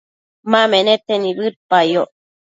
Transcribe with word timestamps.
ma 0.51 0.61
menete 0.71 1.13
nibëdpayoc 1.17 2.09